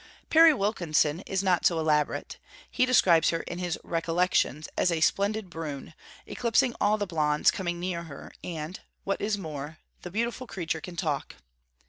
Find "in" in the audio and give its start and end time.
3.41-3.59